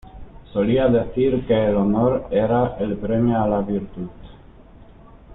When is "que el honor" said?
1.45-2.27